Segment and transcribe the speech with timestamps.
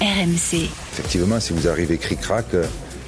[0.00, 0.68] RMC.
[0.92, 2.64] Effectivement, si vous arrivez cric-crac, euh,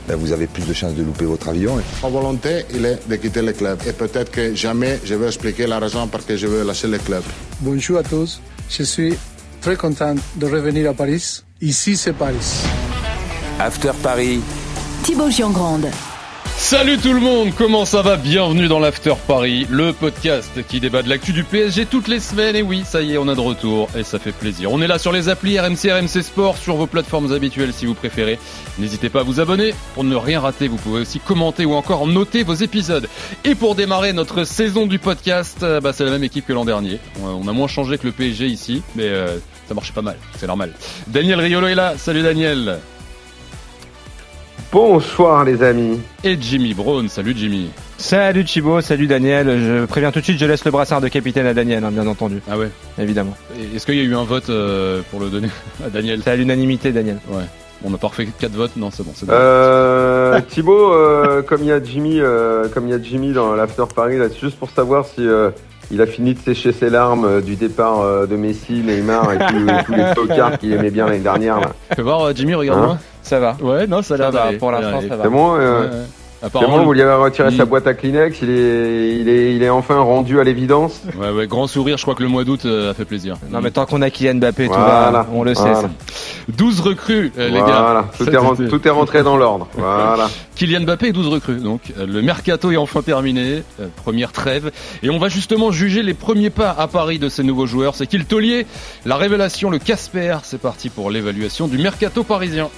[0.09, 1.81] ben, vous avez plus de chances de louper votre avion.
[2.03, 3.79] Ma volonté, il est de quitter le club.
[3.87, 6.99] Et peut-être que jamais je vais expliquer la raison pour laquelle je veux lâcher le
[6.99, 7.23] club.
[7.61, 8.41] Bonjour à tous.
[8.69, 9.15] Je suis
[9.61, 11.43] très content de revenir à Paris.
[11.61, 12.65] Ici, c'est Paris.
[13.59, 14.41] After Paris.
[15.05, 15.91] Thibaut Giangrande.
[16.63, 18.17] Salut tout le monde, comment ça va?
[18.17, 22.55] Bienvenue dans l'After Paris, le podcast qui débat de l'actu du PSG toutes les semaines.
[22.55, 24.71] Et oui, ça y est, on a de retour et ça fait plaisir.
[24.71, 27.95] On est là sur les applis RMC, RMC Sport, sur vos plateformes habituelles si vous
[27.95, 28.39] préférez.
[28.79, 30.69] N'hésitez pas à vous abonner pour ne rien rater.
[30.69, 33.09] Vous pouvez aussi commenter ou encore noter vos épisodes.
[33.45, 36.67] Et pour démarrer notre saison du podcast, euh, bah, c'est la même équipe que l'an
[36.67, 37.01] dernier.
[37.23, 40.47] On a moins changé que le PSG ici, mais euh, ça marchait pas mal, c'est
[40.47, 40.75] normal.
[41.09, 42.79] Daniel Riolo est là, salut Daniel.
[44.73, 46.01] Bonsoir les amis.
[46.23, 47.71] Et Jimmy Brown, salut Jimmy.
[47.99, 49.49] Salut Thibaut, salut Daniel.
[49.59, 52.07] Je préviens tout de suite, je laisse le brassard de capitaine à Daniel, hein, bien
[52.07, 52.41] entendu.
[52.49, 53.37] Ah ouais Évidemment.
[53.59, 55.49] Et Est-ce qu'il y a eu un vote euh, pour le donner
[55.85, 56.21] à Daniel?
[56.23, 57.19] C'est à l'unanimité, Daniel.
[57.31, 57.43] Ouais.
[57.85, 58.77] On n'a pas refait 4 votes?
[58.77, 59.11] Non, c'est bon.
[59.15, 59.33] c'est bon.
[59.35, 63.55] Euh, Thibaut, euh, comme il y a Jimmy, euh, comme il y a Jimmy dans
[63.57, 65.51] l'After Paris, là, c'est juste pour savoir si euh,
[65.91, 69.39] il a fini de sécher ses larmes euh, du départ euh, de Messi, Neymar et
[69.39, 71.59] tous, et tous les tocards qu'il aimait bien l'année dernière.
[71.59, 71.73] Là.
[71.97, 72.99] Fais voir euh, Jimmy, regarde-moi.
[73.23, 73.57] Ça va.
[73.61, 75.25] ouais, non, ça Ça va, pour l'instant, ça va.
[75.25, 75.57] C'est bon.
[75.57, 76.03] euh, ouais, ouais.
[76.43, 79.55] Apparemment, bon, vous lui avez retiré il- sa boîte à Kleenex, il est, il est,
[79.57, 81.03] il est enfin rendu à l'évidence.
[81.21, 83.37] ouais, ouais, grand sourire, je crois que le mois d'août euh, a fait plaisir.
[83.51, 85.11] Non, mais tant qu'on a Kylian Mbappé, tout Voilà.
[85.11, 85.27] va.
[85.35, 85.81] On le sait, Voilà.
[85.83, 85.91] ça.
[86.49, 87.65] 12 recrues, euh, les gars.
[87.65, 89.69] voilà, tout Ça, est, ren- c'était- tout est rentré dans l'ordre.
[89.77, 90.31] Voilà.
[90.57, 91.57] Kylian Mbappé et 12 recrues.
[91.61, 94.71] Donc euh, le mercato est enfin terminé, euh, première trêve.
[95.03, 97.95] Et on va justement juger les premiers pas à Paris de ces nouveaux joueurs.
[97.95, 98.67] C'est qui le taulier
[99.05, 100.39] La révélation, le Casper.
[100.43, 102.69] C'est parti pour l'évaluation du mercato parisien.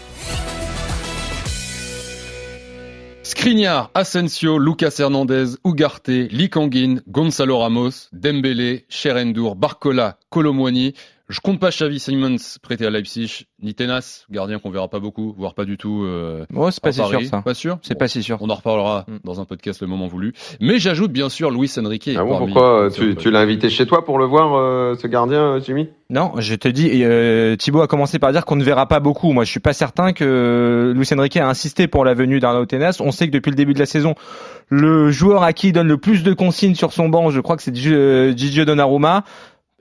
[3.33, 10.93] Skriniar, Asensio, Lucas Hernandez, Ugarte, Likanguin, Gonzalo Ramos, Dembélé, Cherendour, Barcola, Colomwani.
[11.33, 15.35] Je compte pas Xavi Simons prêté à Leipzig, ni Tenas, gardien qu'on verra pas beaucoup,
[15.39, 16.03] voire pas du tout.
[16.05, 17.21] Euh, Oh, c'est pas si Paris.
[17.23, 17.41] sûr, ça.
[17.41, 17.99] Pas sûr C'est Bon.
[18.01, 18.37] pas si sûr.
[18.43, 19.17] On en reparlera Mm.
[19.25, 20.35] dans un podcast le moment voulu.
[20.61, 22.11] Mais j'ajoute bien sûr Luis Enrique.
[22.15, 25.55] Ah bon, pourquoi tu, tu l'as invité chez toi pour le voir, euh, ce gardien,
[25.55, 25.89] euh, Jimmy?
[26.11, 29.33] Non, je te dis, euh, Thibaut a commencé par dire qu'on ne verra pas beaucoup.
[29.33, 32.99] Moi, je suis pas certain que Luis Enrique a insisté pour la venue d'Arnaud Tenas.
[33.01, 34.15] On sait que depuis le début de la saison,
[34.69, 37.57] le joueur à qui il donne le plus de consignes sur son banc, je crois
[37.57, 39.25] que c'est euh, Gigi Donnarumma.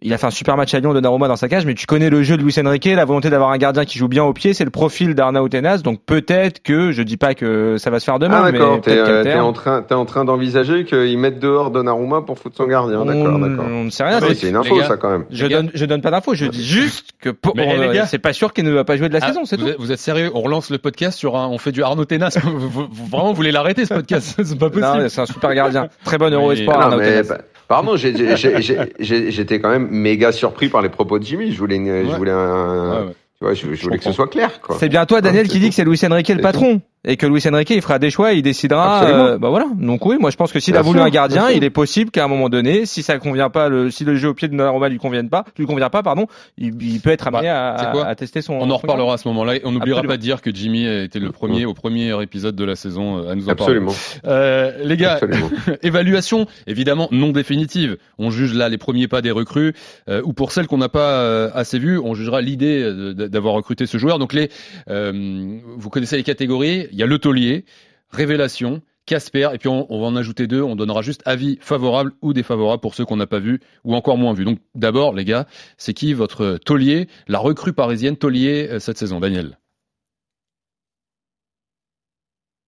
[0.04, 2.10] Il a fait un super match à Lyon, Donnarumma dans sa cage, mais tu connais
[2.10, 4.56] le jeu de Luis Enrique, la volonté d'avoir un gardien qui joue bien au pied,
[4.56, 5.78] c'est le profil d'Arnaud Tenas.
[5.84, 8.98] Donc peut-être que, je dis pas que ça va se faire demain, Ah mais t'es
[8.98, 12.66] euh, t'es en train, t'es en train d'envisager qu'ils mettent dehors Donnarumma pour foutre son
[12.66, 13.06] gardien.
[13.06, 13.66] D'accord, on, d'accord.
[13.70, 14.18] on ne sait rien.
[14.20, 14.88] Ah, c'est- c'est une info gars.
[14.88, 15.26] ça quand même.
[15.30, 17.94] Je donne, je donne pas d'infos, je dis juste que pour, Mais, on, les euh,
[17.94, 18.06] gars.
[18.08, 19.72] c'est pas sûr qu'il ne va pas jouer de la Ah, saison, c'est vous, tout.
[19.72, 21.48] êtes, vous êtes sérieux On relance le podcast sur un.
[21.48, 22.40] On fait du Arnaud Tenas.
[22.44, 24.34] vous, vous- vous- vraiment, vous voulez l'arrêter ce podcast?
[24.44, 24.82] C'est pas possible.
[25.04, 25.90] Non, c'est un super gardien.
[26.04, 26.52] Très bon Euro.
[26.54, 26.82] Espoir.
[26.82, 27.38] Arnaud Tenas.
[27.72, 27.96] Pardon,
[29.00, 31.54] j'étais quand même méga surpris par les propos de Jimmy.
[31.54, 33.14] Je voulais, une- je voulais un, Ouais, ouais.
[33.42, 34.76] Tu vois, je, je voulais que ce soit clair, quoi.
[34.80, 36.80] C'est bien toi, Daniel, qui dit que c'est Luis Enrique le patron.
[37.04, 39.00] Et que Luis Enrique, il fera des choix, il décidera.
[39.00, 39.26] Absolument.
[39.26, 39.66] euh, bah voilà.
[39.76, 42.12] Donc oui, moi je pense que s'il a voulu sûr, un gardien, il est possible
[42.12, 44.56] qu'à un moment donné, si ça convient pas, le, si le jeu au pied de
[44.56, 46.28] Donnarumma lui convient pas, lui convient pas, pardon,
[46.60, 48.54] il, il peut être amené Bah, à, à tester son.
[48.54, 49.56] On en reparlera à ce moment-là.
[49.56, 52.56] Et On n'oubliera pas de dire que Jimmy a été le premier au premier épisode
[52.56, 53.78] de la saison euh, à nous en parler.
[53.78, 53.94] Absolument.
[54.28, 55.50] Euh, les gars, Absolument.
[55.82, 57.98] Évaluation, évidemment non définitive.
[58.20, 59.74] On juge là les premiers pas des recrues,
[60.08, 63.86] euh, ou pour celles qu'on n'a pas assez vues, on jugera l'idée de- d'avoir recruté
[63.86, 64.20] ce joueur.
[64.20, 64.50] Donc les,
[64.90, 66.88] euh, vous connaissez les catégories.
[66.92, 67.66] Il y a le taulier,
[68.10, 70.62] révélation, Casper, et puis on, on va en ajouter deux.
[70.62, 74.18] On donnera juste avis favorable ou défavorable pour ceux qu'on n'a pas vus ou encore
[74.18, 74.46] moins vus.
[74.46, 75.48] Donc d'abord, les gars,
[75.78, 79.58] c'est qui votre taulier, la recrue parisienne taulier euh, cette saison, Daniel?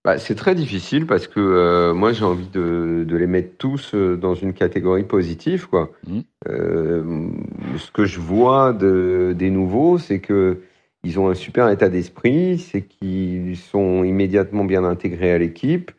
[0.05, 3.95] Bah, c'est très difficile parce que euh, moi j'ai envie de, de les mettre tous
[3.95, 5.91] euh, dans une catégorie positive quoi.
[6.05, 6.23] Mhm.
[6.49, 7.29] Euh,
[7.77, 10.59] ce que je vois de, des nouveaux, c'est que
[11.05, 15.91] ils ont un super état d'esprit, c'est qu'ils sont immédiatement bien intégrés à l'équipe.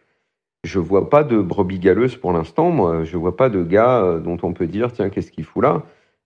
[0.65, 3.05] Je vois pas de brebis galeuse pour l'instant, moi.
[3.05, 5.83] Je vois pas de gars dont on peut dire tiens qu'est-ce qu'il fout là?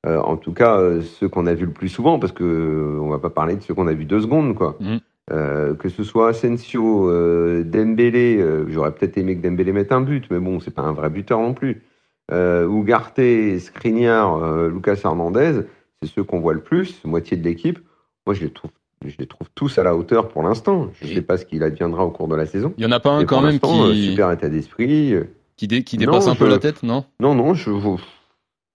[0.06, 3.18] Euh, en tout cas, ceux qu'on a vus le plus souvent, parce que on va
[3.18, 4.76] pas parler de ceux qu'on a vus deux secondes quoi.
[4.80, 5.00] Mhm.
[5.30, 10.00] Euh, que ce soit Asensio, euh, Dembélé, euh, j'aurais peut-être aimé que Dembélé mette un
[10.00, 11.82] but, mais bon, c'est pas un vrai buteur non plus.
[12.30, 13.20] Euh, Ugarte,
[13.58, 15.60] Skriniar, Lucas Hernandez,
[16.02, 17.78] c'est ceux qu'on voit le plus, moitié de l'équipe.
[18.26, 18.70] Moi, je les trouve,
[19.04, 20.88] je les trouve tous à la hauteur pour l'instant.
[21.02, 22.72] Je Et- sais pas ce qu'il adviendra au cours de la saison.
[22.78, 25.14] Il y en a pas un quand même qui, super état d'esprit.
[25.56, 27.04] qui, dé- qui Non, dépasse un peu la tête, non?
[27.20, 27.70] Non, non, je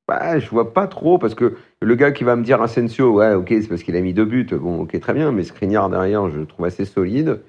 [0.08, 3.34] bah, je vois pas trop parce que le gars qui va me dire Asensio, ouais,
[3.34, 4.48] ok, c'est parce qu'il a mis deux buts.
[4.52, 7.42] Bon, ok, très bien, mais Skriniar derrière, je le trouve assez solide.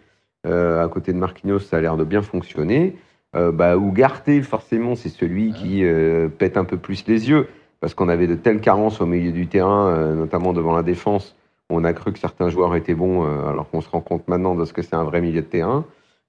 [0.46, 2.96] Euh, à côté de Marquinhos, ça a l'air de bien fonctionner.
[3.34, 7.48] Euh, bah, Ugarte, forcément, c'est celui qui euh, pète un peu plus les yeux
[7.81, 11.36] parce qu'on avait de telles carences au milieu du terrain, notamment devant la défense,
[11.69, 14.64] on a cru que certains joueurs étaient bons, alors qu'on se rend compte maintenant de
[14.64, 15.84] ce que c'est un vrai milieu de terrain,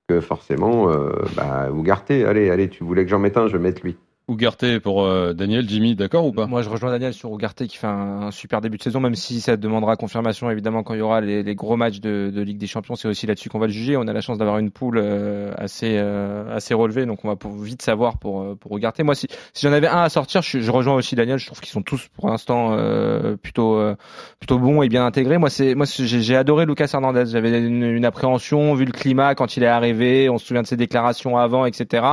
[0.10, 0.92] que forcément,
[1.38, 3.96] bah, Ugarte, allez, allez, tu voulais que j'en mette un, je vais mettre lui.
[4.28, 6.48] Ougarté pour euh, Daniel, Jimmy, d'accord ou pas?
[6.48, 9.40] Moi, je rejoins Daniel sur Ugarte qui fait un, super début de saison, même si
[9.40, 12.96] ça demandera confirmation évidemment quand il y aura les, gros matchs de, Ligue des Champions.
[12.96, 13.98] C'est aussi là-dessus qu'on va le juger.
[13.98, 17.36] On a la chance d'avoir une poule euh, assez euh, assez relevée, donc on va
[17.36, 19.00] pour, vite savoir pour euh, pour Ugarte.
[19.02, 21.38] Moi, si, si j'en avais un à sortir, je, je rejoins aussi Daniel.
[21.38, 23.96] Je trouve qu'ils sont tous pour l'instant euh, plutôt euh,
[24.40, 25.38] plutôt bons et bien intégrés.
[25.38, 27.26] Moi, c'est moi j'ai adoré Lucas Hernandez.
[27.28, 30.32] J'avais une, une appréhension vu le climat quand il est arrivé.
[30.32, 32.06] On se souvient de ses déclarations avant, etc.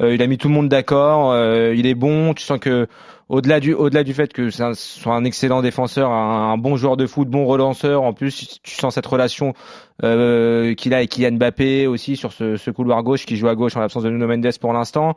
[0.00, 1.49] Il a mis tout le monde d'accord.
[1.50, 2.34] Euh, il est bon.
[2.34, 2.86] Tu sens que
[3.28, 6.96] au-delà du au-delà du fait que un, soit un excellent défenseur, un, un bon joueur
[6.96, 9.54] de foot, bon relanceur, en plus tu sens cette relation
[10.02, 13.54] euh, qu'il a avec Kylian Mbappé aussi sur ce, ce couloir gauche qui joue à
[13.54, 15.14] gauche en l'absence de Nuno Mendes pour l'instant.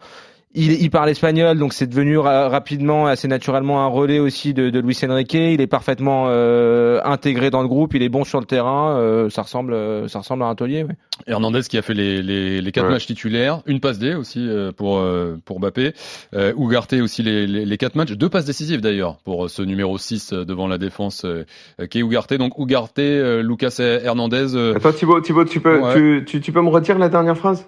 [0.55, 4.69] Il, il parle espagnol, donc c'est devenu ra- rapidement, assez naturellement un relais aussi de,
[4.69, 5.33] de Luis Enrique.
[5.33, 8.95] Il est parfaitement euh, intégré dans le groupe, il est bon sur le terrain.
[8.97, 10.83] euh, ça ressemble, euh, ça ressemble à un taulier.
[10.83, 10.95] ouais.
[11.25, 12.91] Hernandez qui a fait les, les, les quatre Ouais.
[12.91, 15.93] matchs titulaires, une passe D aussi euh, pour euh, pour Mbappé,
[16.35, 19.63] euh, Ugarte aussi les, les, les quatre matchs, deux passes décisives d'ailleurs pour euh, ce
[19.63, 21.45] numéro 6 euh, devant la défense euh,
[21.79, 22.33] euh, qui est Ugarte.
[22.35, 25.93] Donc Ugarte, euh, Lucas Hernandez, euh, Attends, Thibaut, Thibaut tu, peux, Ouais.
[25.95, 27.65] tu, tu, tu peux me retirer la dernière phrase?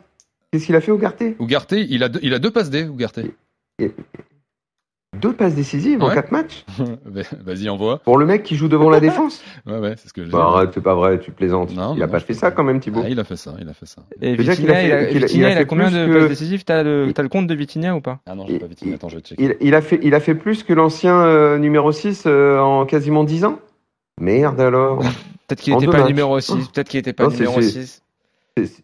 [0.55, 1.21] Qu'est-ce qu'il a fait, Ugarte?
[1.41, 3.19] Ugarte, il a deux, il a deux passes D, Ugarte.
[5.19, 6.63] Deux passes décisives en quatre matchs?
[7.43, 7.99] Vas-y envoie.
[7.99, 9.43] Pour le mec qui joue devant la défense?
[9.65, 11.75] Ouais ouais, c'est ce que je Bah arrête, c'est pas vrai, tu plaisantes.
[11.75, 13.01] Non, il a non, pas fait ça quand même, Thibaut.
[13.03, 14.03] Ah, il a fait ça, il a fait ça.
[14.21, 16.63] Et Vitinha, il a, il a a combien de que- passes décisives?
[16.63, 18.21] T'as le, le compte de Vitinha ou pas?
[18.25, 19.43] Ah non, j'ai pas Vitinha, attends, je vais checker.
[19.43, 22.85] Il, il a fait, il a fait plus que l'ancien euh, numéro 6 euh, en
[22.85, 23.59] quasiment 10 ans
[24.21, 24.99] Merde alors
[25.47, 28.01] Peut-être qu'il En était deux pas numéro 6, peut-être qu'il était pas numéro c'est-
[28.57, 28.83] 6.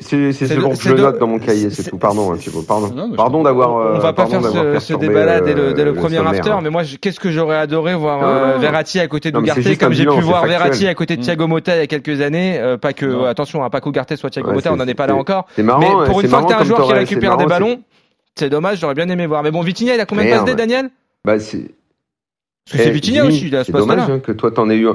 [0.00, 1.96] C'est dont c'est je de- note dans mon cahier, c'est tout.
[1.96, 2.92] Pardon, hein, Thibaut, pardon.
[2.92, 3.72] Non, Pardon d'avoir.
[3.72, 6.16] On euh, va pas pardon faire ce, ce débat-là dès le, euh, dès le premier
[6.16, 6.60] sommaire, after, hein.
[6.60, 8.58] mais moi, qu'est-ce que j'aurais adoré voir Non, euh, non.
[8.58, 10.58] Verratti à côté juste comme j'ai pu voir factuel.
[10.58, 11.24] Verratti à côté de Mm.
[11.24, 12.58] Thiago Motta il y a quelques années.
[12.58, 13.24] euh, pas que, Non.
[13.26, 15.46] attention, hein, pas qu'Ugarte soit Thiago Ouais, Motta, on n'en est pas là encore.
[15.54, 15.78] C'est marrant.
[15.80, 17.80] Mais pour une fois que t'as un joueur qui récupère des ballons,
[18.34, 19.42] c'est dommage, j'aurais bien aimé voir.
[19.44, 20.90] Mais bon, Vitinha, il a combien de passes D, Daniel?
[21.24, 24.32] Bah, c'est Parce que c'est Eh, Vitinha aussi, il a ce C'est dommage hein, que
[24.32, 24.88] toi t'en aies eu.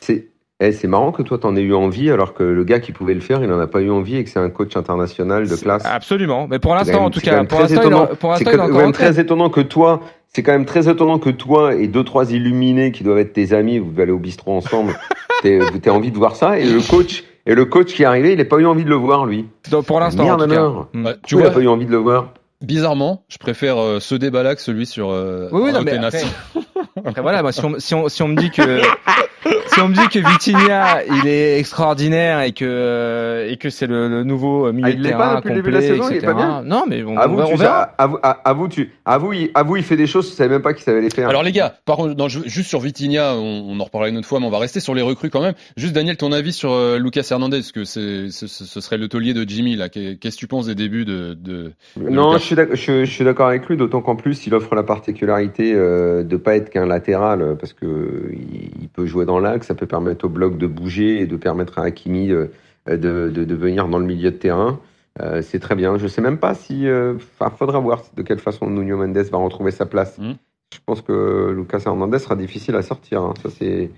[0.00, 0.28] C'est
[0.60, 3.14] eh, c'est marrant que toi t'en aies eu envie alors que le gars qui pouvait
[3.14, 5.56] le faire, il en a pas eu envie et que c'est un coach international de
[5.56, 5.84] classe.
[5.84, 6.46] Absolument.
[6.48, 8.92] Mais pour l'instant, en tout c'est quand cas, même pour très l'instant, C'est quand même
[8.92, 12.92] très étonnant que toi, c'est quand même très étonnant que toi et deux trois illuminés
[12.92, 14.94] qui doivent être tes amis, vous devez aller au bistrot ensemble,
[15.42, 18.40] t'aies envie de voir ça et le coach et le coach qui est arrivé, il
[18.40, 19.46] a pas eu envie de le voir lui.
[19.70, 20.68] Donc, pour l'instant, en tout cas.
[20.94, 22.32] Ouais, tu vois, il a vois, pas eu envie de le voir.
[22.62, 26.22] bizarrement, je préfère euh, ce débat-là que celui sur euh, Oui, oui, non, mais après,
[27.04, 28.80] après, voilà, moi, si on, si on, si on me dit que,
[29.66, 33.86] si on me dit que Vitinha, il est extraordinaire et que, euh, et que c'est
[33.86, 35.80] le, le nouveau milieu Ah, il de l'est terrain pas depuis le début de la
[35.80, 36.32] complet, saison, il est etc.
[36.32, 37.94] pas bien Non, mais on, Avoue, on, on verra.
[37.98, 40.82] avoue, avoue, tu, avoue, il, avoue, il fait des choses, tu savais même pas qu'il
[40.84, 41.28] savait les faire.
[41.28, 44.28] Alors les gars, par contre, non, juste sur Vitinha, on, on en reparlera une autre
[44.28, 45.54] fois, mais on va rester sur les recrues quand même.
[45.76, 48.46] Juste Daniel, ton avis sur euh, Lucas Hernandez, parce que c'est, ce,
[48.80, 49.88] serait le taulier de Jimmy là.
[49.88, 51.72] Qu'est- Qu'est-ce que tu penses des débuts de, de...
[51.96, 52.74] Non, Lucas.
[52.74, 56.56] je suis d'accord avec lui, d'autant qu'en plus, il offre la particularité euh, de pas
[56.56, 60.24] être qu'un latéral, parce que euh, il, il peut jouer dans l'axe, ça peut permettre
[60.24, 62.46] au bloc de bouger et de permettre à Hakimi euh,
[62.86, 64.80] de, de, de venir dans le milieu de terrain.
[65.20, 65.96] Euh, c'est très bien.
[65.96, 69.38] Je sais même pas si, euh, enfin, faudra voir de quelle façon Nuno Mendes va
[69.38, 70.18] retrouver sa place.
[70.18, 70.32] Mm.
[70.72, 73.22] Je pense que Lucas Hernandez sera difficile à sortir.
[73.22, 73.34] hein.
[73.42, 73.90] Ça c'est,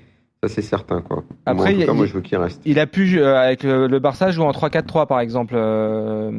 [0.49, 1.23] ça c'est certain quoi.
[1.47, 2.61] Après, Moi, en tout il a- cas, moi il- je veux qu'il reste.
[2.65, 6.31] Il a pu, euh, avec le, le Barça, jouer en 3-4-3, par exemple, euh,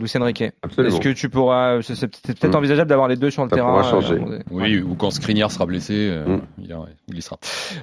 [0.00, 0.44] Luis Enrique.
[0.62, 0.94] Absolument.
[0.94, 2.56] Est-ce que tu pourras, c'est c'est peut-être Mm.
[2.58, 3.68] envisageable d'avoir les deux sur le Ça terrain.
[3.70, 4.14] pourra changer.
[4.14, 6.40] euh, Oui, ou quand Skriniar sera blessé, euh, Mm.
[6.62, 6.78] il, y a-
[7.08, 7.36] il y sera.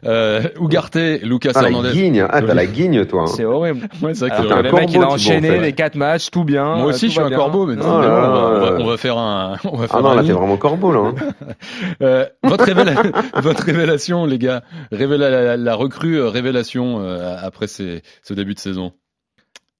[0.05, 1.91] Euh, Ugarte, Lucas Ah, la Hernandez.
[1.91, 3.23] guigne, ah, t'as la guigne toi.
[3.23, 3.27] hein.
[3.27, 3.87] C'est horrible.
[4.01, 6.43] Ouais, c'est vrai que c'est que le mec, il a enchaîné les quatre matchs, tout
[6.43, 6.75] bien.
[6.75, 7.37] Moi aussi, je suis un bien.
[7.37, 10.01] corbeau, mais Non, c'est Oh bien, là on, va, faire un, on va faire Ah
[10.01, 10.99] non, un là t'es vraiment corbeau là.
[11.11, 12.25] hein.
[12.43, 18.33] Votre, révéla- votre révélation, les gars, révéla la, recrue euh, révélation euh, après ces, ce
[18.33, 18.93] début de saison.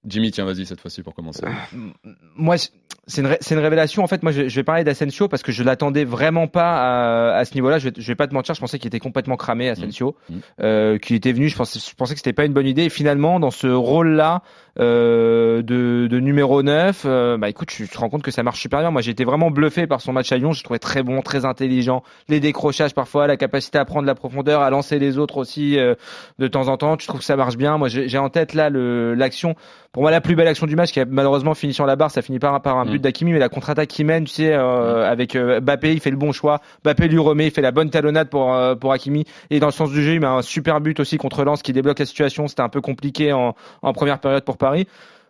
[0.07, 1.43] Jimmy, tiens, vas-y cette fois-ci pour commencer.
[2.35, 2.55] Moi,
[3.07, 4.03] c'est une, ré- c'est une révélation.
[4.03, 7.37] En fait, moi, je, je vais parler d'Asensio parce que je l'attendais vraiment pas à,
[7.37, 7.77] à ce niveau-là.
[7.79, 10.33] Je je vais pas te mentir, je pensais qu'il était complètement cramé, Asensio, Mm.
[10.61, 11.49] euh, qu'il était venu.
[11.49, 12.83] Je pensais, je pensais que c'était pas une bonne idée.
[12.85, 14.41] Et finalement, dans ce rôle-là
[14.79, 18.59] euh, de, de numéro 9, euh, bah écoute, tu te rends compte que ça marche
[18.59, 18.91] super bien.
[18.91, 20.51] Moi, j'ai été vraiment bluffé par son match à Lyon.
[20.51, 22.03] Je le trouvais très bon, très intelligent.
[22.27, 25.95] Les décrochages parfois, la capacité à prendre la profondeur, à lancer les autres aussi euh,
[26.39, 26.97] de temps en temps.
[26.97, 29.55] Tu trouves que ça marche bien Moi, j'ai en tête là l'action
[29.95, 32.11] pour moi la plus belle action du match qui a malheureusement fini sur la barre
[32.11, 33.01] ça finit par, par un but Mm.
[33.01, 36.17] d'Akimi mais la contre-attaque qui mène tu sais euh, avec euh, Bappé il fait le
[36.17, 36.59] bon choix.
[36.83, 39.23] Bappé lui remet il fait la bonne talonnade pour euh, pour Hakimi.
[39.51, 41.71] Et dans le sens du jeu il met un super but aussi contre Lens qui
[41.71, 42.49] débloque la situation.
[42.49, 44.85] C'était un peu compliqué en, en première période pour Paris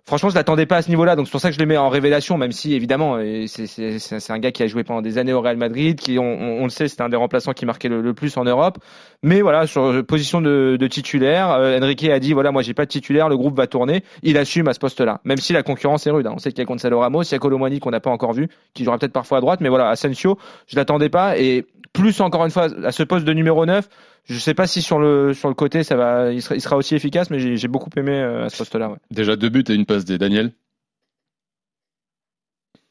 [0.08, 1.78] Franchement, je l'attendais pas à ce niveau-là, donc c'est pour ça que je le mets
[1.78, 5.34] en révélation, même si évidemment, euh, c'est- un gars qui a joué pendant des années
[5.34, 6.24] au Real Madrid, qui, on,
[6.62, 8.78] on- le sait, c'était un des remplaçants qui marquait le, le plus en Europe.
[9.24, 12.76] Mais voilà, sur euh, position de, de titulaire, euh, Enrique a dit voilà, moi j'ai
[12.76, 14.04] pas de titulaire, le groupe va tourner.
[14.22, 16.28] Il assume à ce poste-là, même si la concurrence est rude.
[16.28, 16.34] hein.
[16.36, 18.34] On sait qu'il y a Gonzalo Ramos, il y a Colomani qu'on n'a pas encore
[18.34, 22.22] vu, qui jouera peut-être parfois à droite, mais voilà, Asensio, je l'attendais pas et plus
[22.22, 23.88] encore une fois à ce poste de numéro 9
[24.26, 26.78] je sais pas si sur le sur le côté ça va il sera, il sera
[26.78, 28.98] aussi efficace mais j'ai j'ai beaucoup aimé euh, à ce poste là ouais.
[29.12, 30.52] Déjà deux buts et une passe des Daniel.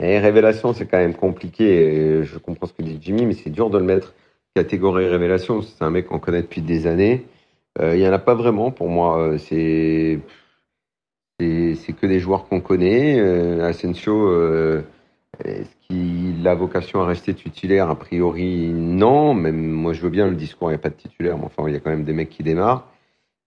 [0.00, 1.64] Et révélation, c'est quand même compliqué.
[1.64, 4.12] et Je comprends ce que dit Jimmy, mais c'est dur de le mettre
[4.54, 5.62] catégorie révélation.
[5.62, 7.24] C'est un mec qu'on connaît depuis des années.
[7.80, 9.18] Euh, Il y en a pas vraiment pour moi.
[9.20, 10.20] Euh, C'est
[11.40, 13.18] c'est c'est que des joueurs qu'on connaît.
[13.20, 14.82] Euh, Asensio, euh,
[15.44, 17.90] est-ce qu'il a vocation à rester titulaire?
[17.90, 19.34] A priori, non.
[19.34, 20.68] Même moi, je veux bien le discours.
[20.68, 22.30] Il n'y a pas de titulaire, mais enfin, il y a quand même des mecs
[22.30, 22.88] qui démarrent.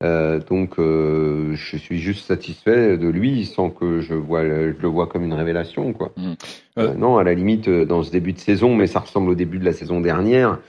[0.04, 4.82] Euh, donc, euh, je suis juste satisfait de lui, sans que je vois, le- je
[4.82, 6.12] le vois comme une révélation, quoi.
[6.18, 6.36] Mhm.
[6.78, 9.58] Euh, non, à la limite, dans ce début de saison, mais ça ressemble au début
[9.58, 10.60] de la saison dernière.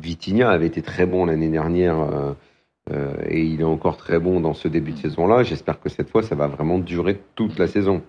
[0.00, 1.96] Vitinha avait été très bon l'année dernière
[2.92, 5.42] euh, et il est encore très bon dans ce début de saison-là.
[5.42, 8.02] J'espère que cette fois, ça va vraiment durer toute la saison.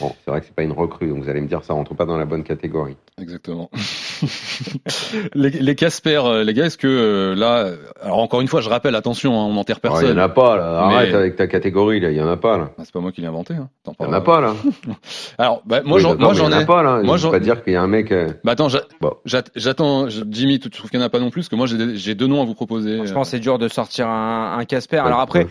[0.00, 1.94] Bon, c'est vrai que c'est pas une recrue, donc vous allez me dire ça rentre
[1.94, 2.96] pas dans la bonne catégorie.
[3.20, 3.70] Exactement.
[5.34, 7.68] les, les Casper, euh, les gars, est-ce que euh, là,
[8.02, 10.14] alors encore une fois, je rappelle, attention, hein, on n'enterre Alors, personne.
[10.16, 10.78] Il y en a pas là.
[10.80, 12.10] Arrête Mais- avec ta catégorie là.
[12.10, 12.70] Il y en a pas là.
[12.78, 13.54] Ah, c'est pas moi qui l'ai inventé.
[13.54, 13.68] Hein.
[14.00, 14.54] Il y en a pas là.
[15.38, 16.66] Alors, bah, moi, Oui, j'en, moi, j'en y en a ai.
[16.66, 17.02] pas là.
[17.02, 18.12] moi, je pas dire qu'il y a un mec.
[18.12, 18.68] euh, Bah attends,
[19.00, 19.12] Bon.
[19.24, 20.08] j'attends.
[20.08, 22.26] Jimmy, tu trouves qu'il n'y en a pas non plus Parce que moi, j'ai deux
[22.26, 23.00] noms à vous proposer.
[23.06, 24.21] je pense que c'est dur de sortir un,
[24.58, 25.46] un Casper alors après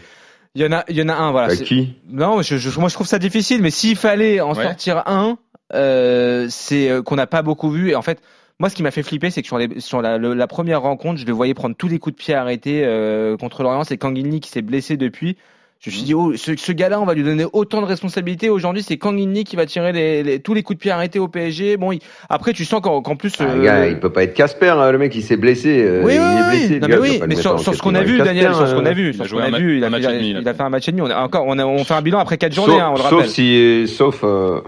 [0.55, 1.95] il y en a il y en a un voilà qui?
[2.09, 4.63] Non je, je- moi je trouve ça difficile mais s'il fallait en Ouais.
[4.63, 5.37] sortir un
[5.73, 8.21] euh, c'est euh, qu'on n'a pas beaucoup vu et en fait
[8.59, 10.81] moi, ce qui m'a fait flipper, c'est que sur, les, sur la, le- la première
[10.83, 13.83] rencontre, je le voyais prendre tous les coups de pied arrêtés euh, contre l'Orient.
[13.83, 15.35] C'est Kangini qui s'est blessé depuis.
[15.83, 18.51] Je me suis dit, oh, ce, ce gars-là, on va lui donner autant de responsabilités.
[18.51, 21.27] Aujourd'hui, c'est Kangini qui va tirer les, les- tous les coups de pied arrêtés au
[21.27, 21.75] PSG.
[21.77, 21.97] Bon, il-
[22.29, 23.33] après, tu sens qu'en plus.
[23.39, 25.81] Ah, euh, gars, il peut pas être Casper, hein, le mec il s'est blessé.
[25.83, 26.49] euh, oui, il oui, est oui.
[26.67, 26.79] blessé.
[26.81, 29.07] Non, mais oui, mais sur, ce qu'on a vu, Daniel, sur ce qu'on a vu,
[29.07, 30.53] il sur a ce joué qu'on a vu, il a, match fait, demi, il a
[30.53, 30.61] fait.
[30.61, 31.01] un match et demi.
[31.01, 32.97] On a encore, on, a, on fait un bilan après quatre Sauf, journées, hein, on
[32.97, 33.29] le sauf rappelle.
[33.29, 34.61] si, sauf, euh,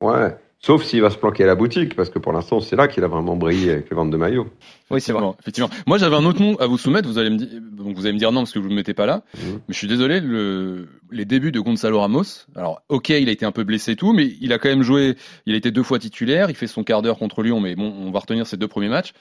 [0.00, 2.88] ouais, sauf s'il va se planquer à la boutique, parce que pour l'instant, c'est là
[2.88, 4.48] qu'il a vraiment brillé avec les ventes de maillot.
[4.90, 5.22] Oui, c'est vrai.
[5.22, 5.84] Effectivement, effectivement.
[5.86, 7.08] Moi, j'avais un autre nom à vous soumettre.
[7.08, 8.76] Vous allez me dire, donc vous allez me dire non parce que vous ne le
[8.76, 9.22] mettez pas là.
[9.36, 9.52] Mhm.
[9.68, 10.20] Mais je suis désolé.
[10.20, 12.46] Le, les débuts de Gonzalo Ramos.
[12.56, 14.82] Alors, ok, il a été un peu blessé et tout, mais il a quand même
[14.82, 15.16] joué.
[15.46, 16.50] Il a été deux fois titulaire.
[16.50, 18.88] Il fait son quart d'heure contre Lyon, mais bon, on va retenir ses deux premiers
[18.88, 19.12] matchs.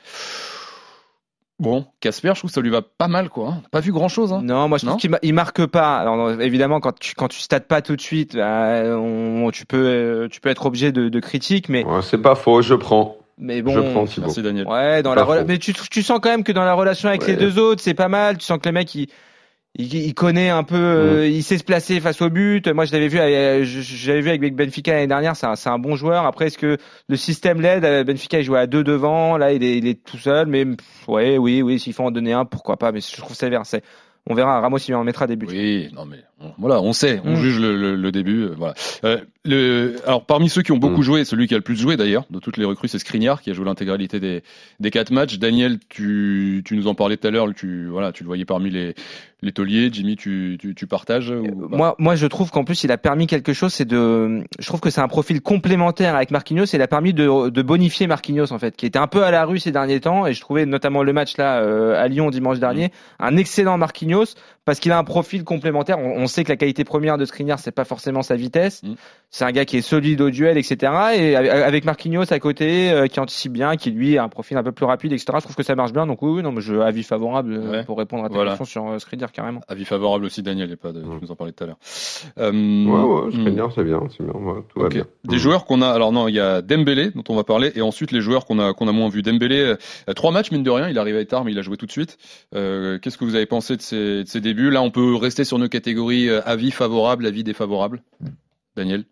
[1.59, 3.49] Bon, Casper, je trouve que ça lui va pas mal, quoi.
[3.49, 3.61] hein.
[3.71, 4.31] Pas vu grand chose.
[4.31, 4.41] Hein.
[4.43, 5.97] Non, moi je Non trouve qu'il ma- il marque pas.
[5.97, 9.65] Alors non, évidemment, quand tu quand tu stades pas tout de suite, bah, on- tu
[9.65, 12.75] peux euh, tu peux être obligé de, de critiques, mais Ouais, c'est pas faux, je
[12.75, 13.17] prends.
[13.39, 13.71] mais bon.
[13.73, 14.27] je prends Thibaut.
[14.27, 14.67] Merci Daniel.
[14.67, 17.21] Ouais, dans C'est la mais tu, tu sens quand même que dans la relation avec
[17.21, 17.29] Ouais.
[17.29, 18.37] les deux autres, c'est pas mal.
[18.37, 19.09] Tu sens que le mec il
[19.77, 22.67] il, il connaît un peu, euh, il sait se placer face au but.
[22.67, 25.36] Moi, je l'avais vu, euh, j'avais vu avec Benfica l'année dernière.
[25.36, 26.25] C'est un, c'est un bon joueur.
[26.25, 27.86] Après, est-ce que le système l'aide?
[27.86, 29.38] Euh, Benfica, il jouait à deux devant.
[29.38, 30.48] Là, il est, il est tout seul.
[30.48, 32.91] Mais pff, ouais, oui, oui, s'il faut en donner un, pourquoi pas?
[32.91, 33.65] Mais je trouve sévère.
[33.65, 33.84] C'est,
[34.29, 34.60] on verra.
[34.62, 35.48] Ramos, il en mettra des buts.
[35.50, 37.36] Oui, non mais on- voilà, on sait, on Mm.
[37.41, 38.43] juge le, le- le début.
[38.43, 38.74] euh, voilà.
[39.03, 41.03] Euh, le, alors parmi ceux qui ont beaucoup Mm.
[41.03, 43.50] joué, celui qui a le plus joué d'ailleurs de toutes les recrues, c'est Skriniar qui
[43.50, 44.43] a joué l'intégralité des,
[44.79, 45.38] des quatre matchs.
[45.39, 48.69] Daniel, tu, tu nous en parlais tout à l'heure, tu voilà, tu le voyais parmi
[48.69, 48.93] les,
[49.41, 49.89] les tauliers.
[49.91, 53.25] Jimmy, tu, tu, tu partages ou Moi, moi, je trouve qu'en plus, il a permis
[53.27, 53.74] quelque chose.
[53.74, 56.65] C'est de, je trouve que c'est un profil complémentaire avec Marquinhos.
[56.65, 59.31] Et il a permis de, de bonifier Marquinhos en fait, qui était un peu à
[59.31, 60.25] la rue ces derniers temps.
[60.27, 64.16] Et je trouvais notamment le match là euh, à Lyon dimanche dernier un excellent Marquinhos
[64.17, 64.36] news
[64.67, 65.97] parce qu'il a un profil complémentaire.
[65.97, 68.83] On, on sait que la qualité première de Skriniar, c'est pas forcément sa vitesse.
[68.83, 68.93] Mm.
[69.31, 70.91] C'est un gars qui est solide au duel, etc.
[71.15, 74.63] Et avec Marquinhos à côté, euh, qui anticipe bien, qui lui a un profil un
[74.63, 75.25] peu plus rapide, etc.
[75.38, 76.05] Je trouve que ça marche bien.
[76.05, 77.83] Donc oui, non, mais je avis favorable euh, Ouais.
[77.83, 78.51] pour répondre à ta Voilà.
[78.51, 79.62] question sur euh, Skriniar carrément.
[79.67, 81.17] Avis favorable aussi, Daniel, et pas de, Mm.
[81.19, 81.77] tu nous en parlais tout à l'heure.
[82.38, 83.43] Euh, Ouais, ouais, je mm.
[83.45, 83.83] c'est bien, c'est
[84.24, 84.93] bien, ouais, tout va Ok.
[84.93, 85.05] bien.
[85.24, 85.39] Des Mm.
[85.39, 88.12] joueurs qu'on a, alors non, il y a Dembélé dont on va parler, et ensuite
[88.12, 89.21] les joueurs qu'on a qu'on a moins vus.
[89.21, 89.59] Dembélé,
[90.09, 91.77] euh, trois matchs mine de rien, il arrive à être tard, mais il a joué
[91.77, 92.17] tout de suite.
[92.55, 94.56] Euh, Qu'est-ce que vous avez pensé de ses, de ses débuts?
[94.59, 98.01] Là, on peut rester sur nos catégories euh, avis favorable, avis défavorable.
[98.75, 99.05] Daniel?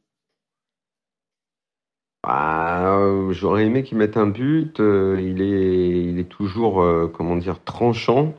[2.24, 4.80] Ah, euh, J'aurais aimé qu'il mette un but.
[4.80, 6.84] euh, il, est, il est toujours,
[7.14, 8.34] comment dire, tranchant.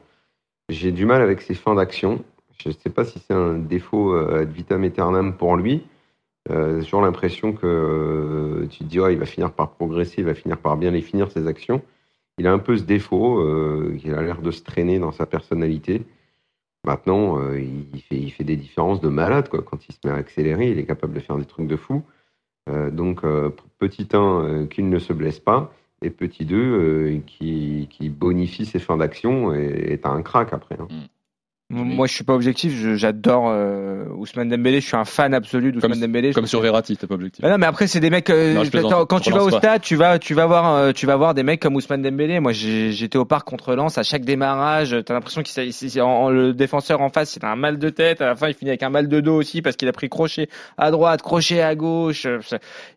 [0.68, 2.24] J'ai du mal avec ses fins d'action.
[2.60, 5.84] Je ne sais pas si c'est un défaut ad vitam aeternam pour lui.
[6.50, 10.34] Euh, toujours l'impression que tu te dis, ouais, il va finir par progresser, il va
[10.34, 11.82] finir par bien les finir, ses actions.
[12.38, 13.40] Il a un peu ce défaut,
[13.92, 16.02] il a l'air de se traîner dans sa personnalité.
[16.86, 17.60] Maintenant, euh,
[18.12, 19.48] il, fait, des différences de malade.
[19.48, 19.60] Quoi.
[19.62, 22.04] Quand il se met à accélérer, il est capable de faire des trucs de fou.
[22.70, 25.72] Euh, donc, euh, petit 1, qu'il ne se blesse pas.
[26.00, 30.76] Et petit 2, qui, bonifie ses fins d'action et est un crack après.
[30.78, 30.86] hein.
[31.84, 32.72] Moi, je suis pas objectif.
[32.74, 34.80] je- J'adore euh, Ousmane Dembélé.
[34.80, 36.32] Je suis un fan absolu d'Ousmane Comme- Dembélé.
[36.32, 37.42] Comme sur que- Verratti, t'es pas objectif.
[37.42, 38.30] Bah non, mais après c'est des mecs.
[38.30, 41.16] euh, Non, quand tu vas au stade, tu vas, tu vas voir, euh, tu vas
[41.16, 42.40] voir des mecs comme Ousmane Dembélé.
[42.40, 43.98] Moi, j'étais au parc contre Lens.
[43.98, 47.44] À chaque démarrage, t'as l'impression qu'il s'est- c'est- en- en- le défenseur en face, il
[47.44, 48.20] a un mal de tête.
[48.20, 50.08] À la fin, il finit avec un mal de dos aussi parce qu'il a pris
[50.08, 52.26] crochet à droite, crochet à gauche.
[52.26, 52.38] Euh,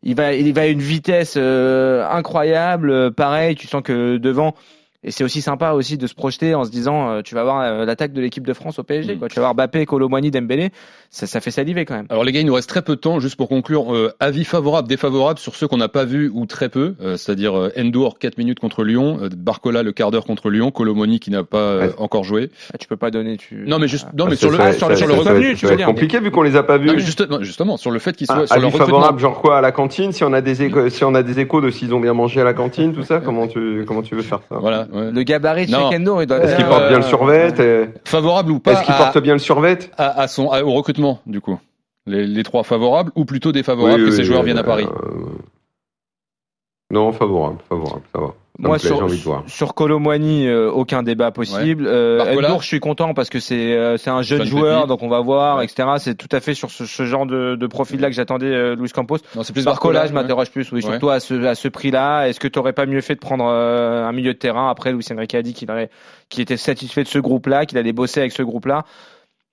[0.03, 2.89] Il va, il va à une vitesse euh, incroyable.
[2.91, 4.55] Euh, Pareil, tu sens que devant.
[5.01, 7.61] Et c'est aussi sympa aussi de se projeter en se disant, euh, tu vas voir
[7.61, 9.15] euh, l'attaque de l'équipe de France au PSG.
[9.15, 9.19] Mm.
[9.19, 9.27] Quoi.
[9.29, 10.71] Tu vas voir Bappé, Colomboigny, Dembélé.
[11.09, 12.05] Ça, ça fait saliver quand même.
[12.09, 13.95] Alors les gars, il nous reste très peu de temps, juste pour conclure.
[13.95, 17.57] Euh, avis favorable, défavorable sur ceux qu'on n'a pas vus ou très peu, euh, c'est-à-dire
[17.57, 21.31] euh, Endour 4 minutes contre Lyon, euh, Barcola le quart d'heure contre Lyon, Colomoni qui
[21.31, 21.93] n'a pas euh, Ouais.
[21.97, 22.51] encore joué.
[22.73, 23.37] Ah, tu peux pas donner.
[23.37, 23.63] Tu...
[23.65, 25.13] Non mais juste, non mais Ah, sur ça, le, ça- sur le, ça- sur le
[25.13, 25.85] revenu, tu veux dire.
[25.85, 26.87] compliqué vu qu'on les a pas vus.
[26.87, 29.39] Non, mais justement, justement, sur le fait qu'il soit Ah, sur le avis favorable, genre
[29.39, 31.71] quoi, à la cantine, si on a des échos, si on a des échos de
[31.71, 34.41] s'ils ont bien mangé à la cantine, tout ça, comment tu, comment tu veux faire
[34.49, 34.57] ça?
[34.59, 34.87] Voilà.
[34.91, 35.11] Ouais.
[35.11, 35.89] Le gabarit de Non.
[36.21, 38.83] il doit Est-ce bien, qu'il porte bien euh, le survêt et- Favorable ou pas Est-ce
[38.83, 39.77] qu'il à, porte bien le survêt?
[39.97, 41.59] à, à son à- au recrutement du coup
[42.05, 44.61] les, les trois favorables ou plutôt défavorables Oui, que oui, ces joueurs oui, viennent à
[44.61, 44.87] euh, Paris?
[46.91, 48.33] Non, favorable, favorable, ça va.
[48.61, 49.07] Moi, sur,
[49.47, 51.85] sur Colomboigny, euh, aucun débat possible.
[51.87, 54.75] Euh, Barcola Endour, je suis content parce que c'est euh, c'est un jeune Jeune joueur,
[54.79, 54.89] pépite.
[54.89, 55.65] donc on va voir, Ouais.
[55.65, 55.87] etc.
[55.97, 58.89] C'est tout à fait sur ce, ce genre de, de profil-là que j'attendais euh, Luis
[58.89, 59.17] Campos.
[59.35, 60.13] Non, c'est plus Barcola, je ouais.
[60.21, 60.91] m'interroge plus, oui, Ouais.
[60.91, 62.27] surtout à ce, à ce prix-là.
[62.27, 64.91] Est-ce que tu aurais pas mieux fait de prendre euh, un milieu de terrain Après,
[64.91, 65.89] Luis Enrique a dit qu'il aurait-
[66.27, 68.83] qu'il était satisfait de ce groupe-là, qu'il allait bosser avec ce groupe-là?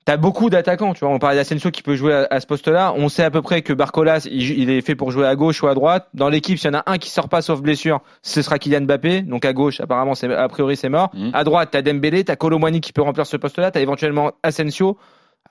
[0.06, 1.10] T'as beaucoup d'attaquants, tu vois.
[1.12, 2.94] On parlait d'Asensio qui peut jouer à, à ce poste-là.
[2.96, 5.62] On sait à peu près que Barcolas, il, il est fait pour jouer à gauche
[5.62, 6.08] ou à droite.
[6.14, 8.82] Dans l'équipe, s'il y en a un qui sort pas sauf blessure, ce sera Kylian
[8.82, 9.22] Mbappé.
[9.22, 11.10] Donc à gauche, apparemment, c'est a priori c'est mort.
[11.12, 11.32] Mhm.
[11.34, 13.70] À droite, t'as Dembélé, t'as Colomwani qui peut remplir ce poste-là.
[13.72, 14.96] T'as éventuellement Asensio.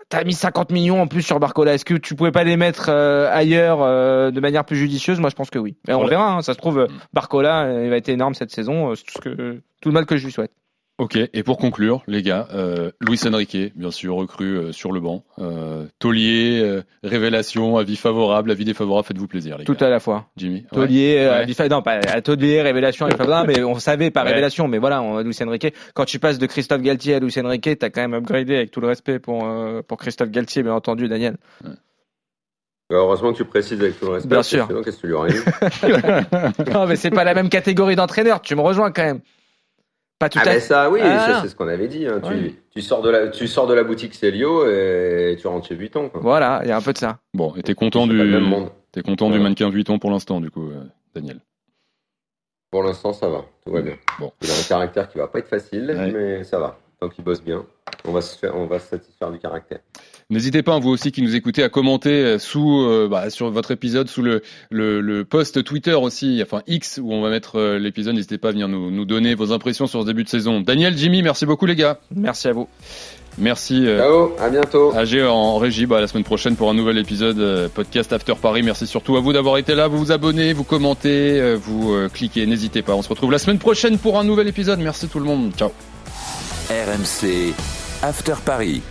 [0.07, 1.73] T'as mis 50 millions en plus sur Barcola.
[1.73, 5.19] Est-ce que tu pouvais pas les mettre euh, ailleurs euh, de manière plus judicieuse?
[5.19, 5.75] Moi, je pense que oui.
[5.87, 6.31] Mais on verra.
[6.35, 6.41] hein.
[6.41, 6.97] Ça se trouve, euh, Mhm.
[7.11, 8.91] Barcola, euh, il va être énorme cette saison.
[8.91, 10.51] Euh, C'est tout ce que tout le mal que je lui souhaite.
[10.97, 15.01] Ok, et pour conclure, les gars, euh, Luis Enrique, bien sûr, recru euh, sur le
[15.01, 15.25] banc.
[15.39, 19.87] Euh, Taulier, euh, révélation, avis favorable, avis défavorable, faites-vous plaisir, les Tout gars.
[19.87, 20.27] à la fois.
[20.37, 20.59] Jimmy.
[20.61, 20.65] ouais.
[20.71, 21.35] Taulier, euh, Ouais.
[21.35, 24.29] à Bifa- non, pas à Taulier, révélation, il pas mais on savait pas Ouais.
[24.29, 25.73] révélation, mais voilà, on, Luis Enrique.
[25.95, 28.79] Quand tu passes de Christophe Galtier à Luis Enrique, t'as quand même upgradé avec tout
[28.79, 31.35] le respect pour euh, pour Christophe Galtier, bien entendu, Daniel.
[31.61, 31.71] Bah,
[32.91, 34.29] heureusement que tu précises avec tout le respect.
[34.29, 34.67] Bien sûr.
[34.67, 35.39] Sinon, qu'est-ce que tu lui aurais dit?
[36.71, 38.41] Non, mais c'est pas la même catégorie d'entraîneur.
[38.41, 39.19] Tu me rejoins quand même.
[40.17, 40.59] Pas tout Ah, à fait.
[40.61, 41.39] ça, oui, Ah.
[41.41, 42.07] c'est ce qu'on avait dit.
[42.07, 42.21] hein.
[42.23, 42.37] Ouais.
[42.49, 45.75] Tu, tu, sors de la, tu sors de la boutique Célio et tu rentres chez
[45.75, 46.09] Vuitton.
[46.09, 46.21] Quoi.
[46.21, 47.19] Voilà, il y a un peu de ça.
[47.33, 48.17] Bon, et t'es content du,
[48.93, 51.41] t'es content du mannequin Vuitton pour l'instant, du coup, euh, Daniel?
[52.71, 53.43] Pour l'instant, ça va.
[53.65, 53.95] Tout va bien.
[54.19, 54.31] Bon.
[54.41, 56.11] Il a un caractère qui va pas être facile, Ouais.
[56.11, 56.77] mais ça va.
[56.99, 57.65] Tant qu'il bosse bien,
[58.05, 59.79] on va se, faire, on va se satisfaire du caractère.
[60.31, 63.69] N'hésitez pas, vous aussi qui nous écoutez, à commenter euh, sous euh, bah, sur votre
[63.69, 67.77] épisode, sous le, le, le post Twitter aussi, enfin X, où on va mettre euh,
[67.77, 68.15] l'épisode.
[68.15, 70.61] N'hésitez pas à venir nous, nous donner vos impressions sur ce début de saison.
[70.61, 71.99] Daniel, Jimmy, merci beaucoup les gars.
[72.15, 72.67] Merci à vous.
[73.37, 73.85] Merci.
[73.85, 74.93] euh, Ciao, à bientôt.
[74.95, 78.63] AG en régie, bah, la semaine prochaine pour un nouvel épisode euh, podcast After Paris.
[78.63, 79.87] Merci surtout à vous d'avoir été là.
[79.87, 82.47] Vous vous abonnez, vous commentez, euh, vous euh, cliquez.
[82.47, 82.95] N'hésitez pas.
[82.95, 84.79] On se retrouve la semaine prochaine pour un nouvel épisode.
[84.79, 85.51] Merci tout le monde.
[85.55, 85.69] Ciao.
[86.71, 87.53] RMC
[88.01, 88.81] After Paris.